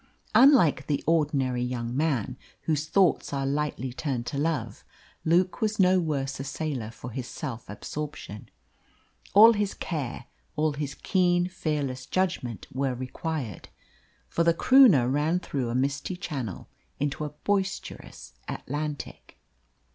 [0.33, 4.83] Unlike the ordinary young man, whose thoughts are lightly turned to love,
[5.25, 8.49] Luke was no worse a sailor for his self absorption.
[9.35, 10.25] All his care,
[10.55, 13.69] all his keen, fearless judgment were required;
[14.27, 16.67] for the Croonah ran through a misty channel
[16.99, 19.37] into a boisterous Atlantic.